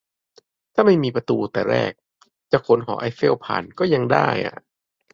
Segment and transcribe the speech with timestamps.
[0.73, 1.93] ถ้าไม่มีประตูแต่แรก
[2.51, 4.57] จะขนหอไอเฟลผ่านก็ยังได้อะ